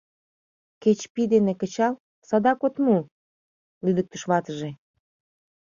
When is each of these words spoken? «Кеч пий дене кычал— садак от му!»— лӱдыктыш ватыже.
«Кеч 0.81 0.99
пий 1.13 1.27
дене 1.33 1.53
кычал— 1.61 1.93
садак 2.27 2.59
от 2.67 2.75
му!»— 2.85 2.97
лӱдыктыш 3.83 4.21
ватыже. 4.29 4.69